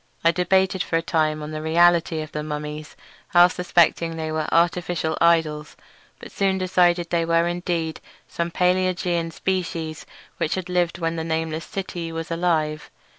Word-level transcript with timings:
I 0.23 0.31
debated 0.31 0.81
for 0.81 0.97
a 0.97 1.03
time 1.03 1.43
on 1.43 1.51
the 1.51 1.61
reality 1.61 2.21
of 2.23 2.31
the 2.31 2.41
mummies, 2.41 2.95
half 3.35 3.53
suspecting 3.53 4.15
they 4.17 4.31
were 4.31 4.49
artificial 4.51 5.15
idols; 5.21 5.77
but 6.17 6.31
soon 6.31 6.57
decided 6.57 7.11
they 7.11 7.23
were 7.23 7.47
indeed 7.47 7.99
some 8.27 8.49
palaeogean 8.49 9.29
species 9.31 10.07
which 10.37 10.55
had 10.55 10.69
lived 10.69 10.97
when 10.97 11.17
the 11.17 11.23
nameless 11.23 11.65
city 11.65 12.11
was 12.11 12.31
alive. 12.31 12.89